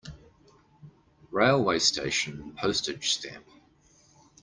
[1.29, 3.45] Railway station Postage stamp.